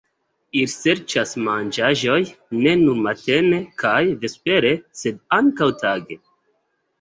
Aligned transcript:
Ili 0.59 0.69
serĉas 0.75 1.33
manĝaĵon 1.47 2.25
ne 2.61 2.73
nur 2.85 2.97
matene 3.09 3.61
kaj 3.85 3.93
vespere, 4.25 4.73
sed 5.03 5.21
ankaŭ 5.39 5.71
tage. 5.85 6.19